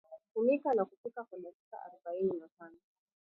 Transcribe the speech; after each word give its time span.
Funika 0.33 0.73
na 0.73 0.85
kupika 0.85 1.23
kwa 1.23 1.39
dakika 1.39 1.81
aroubaini 1.81 2.39
na 2.39 2.47
tano 2.59 2.77